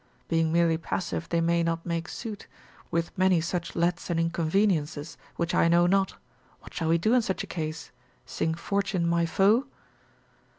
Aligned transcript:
being 0.29 0.51
merely 0.51 0.79
passive 0.79 1.29
they 1.29 1.39
may 1.41 1.61
not 1.61 1.85
make 1.85 2.07
suit, 2.09 2.47
with 2.89 3.15
many 3.19 3.39
such 3.39 3.75
lets 3.75 4.09
and 4.09 4.19
inconveniences, 4.19 5.15
which 5.35 5.53
I 5.53 5.67
know 5.67 5.85
not; 5.85 6.15
what 6.61 6.73
shall 6.73 6.89
we 6.89 6.97
do 6.97 7.13
in 7.13 7.21
such 7.21 7.43
a 7.43 7.45
case? 7.45 7.91
sing 8.25 8.55
Fortune 8.55 9.05
my 9.07 9.27
foe? 9.27 9.67